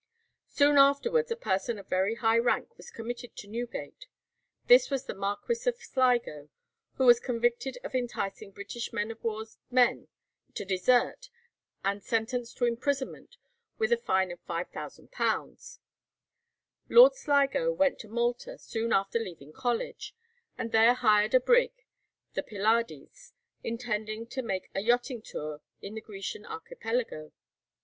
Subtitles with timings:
[0.47, 4.07] Soon afterwards a person of very high rank was committed to Newgate.
[4.65, 6.49] This was the Marquis of Sligo,
[6.95, 10.07] who was convicted of enticing British men of war's men
[10.55, 11.29] to desert,
[11.85, 13.37] and sentenced to imprisonment,
[13.77, 15.77] with a fine of £5000.
[16.89, 20.15] Lord Sligo went to Malta soon after leaving College,
[20.57, 21.73] and there hired a brig,
[22.33, 23.33] the 'Pylades,'
[23.63, 27.31] intending to make a yachting tour in the Grecian Archipelago.